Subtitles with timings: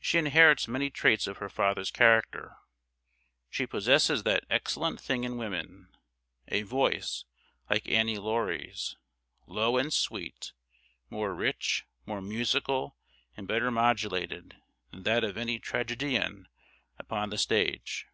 [0.00, 2.56] She inherits many traits of her father's character.
[3.48, 5.96] She possesses that "excellent thing in woman,"
[6.48, 7.26] a voice,
[7.70, 8.96] like Annie Laurie's,
[9.46, 10.50] low and sweet
[11.10, 12.96] more rich, more musical,
[13.36, 14.56] and better modulated,
[14.90, 16.46] than that of any tragédienne
[16.98, 18.08] upon the stage.